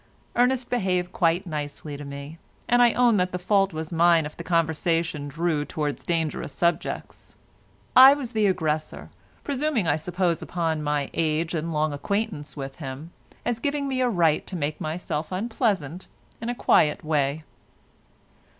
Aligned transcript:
Ernest 0.35 0.71
behaved 0.71 1.11
quite 1.13 1.45
nicely 1.45 1.95
to 1.95 2.03
me 2.03 2.39
and 2.67 2.81
I 2.81 2.93
own 2.93 3.17
that 3.17 3.31
the 3.31 3.37
fault 3.37 3.71
was 3.71 3.93
mine 3.93 4.25
if 4.25 4.35
the 4.35 4.43
conversation 4.43 5.27
drew 5.27 5.63
towards 5.63 6.03
dangerous 6.03 6.51
subjects. 6.51 7.35
I 7.95 8.15
was 8.15 8.31
the 8.31 8.47
aggressor, 8.47 9.11
presuming 9.43 9.87
I 9.87 9.97
suppose 9.97 10.41
upon 10.41 10.81
my 10.81 11.11
age 11.13 11.53
and 11.53 11.71
long 11.71 11.93
acquaintance 11.93 12.57
with 12.57 12.77
him, 12.77 13.11
as 13.45 13.59
giving 13.59 13.87
me 13.87 14.01
a 14.01 14.09
right 14.09 14.47
to 14.47 14.55
make 14.55 14.81
myself 14.81 15.31
unpleasant 15.31 16.07
in 16.41 16.49
a 16.49 16.55
quiet 16.55 17.03
way. 17.05 17.43